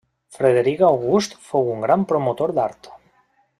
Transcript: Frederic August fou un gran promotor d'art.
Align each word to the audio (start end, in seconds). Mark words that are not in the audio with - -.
Frederic 0.37 0.81
August 0.87 1.37
fou 1.51 1.71
un 1.75 1.85
gran 1.87 2.07
promotor 2.13 2.57
d'art. 2.61 2.93